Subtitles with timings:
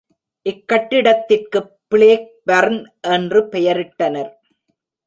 [0.45, 2.81] இக் கட்டிடத்திற்குப் ப்ளேக்பர்ன்
[3.01, 4.31] என்று பெயரிட்டனர்.